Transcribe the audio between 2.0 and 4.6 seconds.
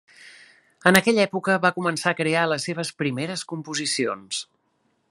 a crear les seves primeres composicions.